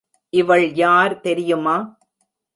[0.33, 1.77] இவள் யார் தெரியுமா?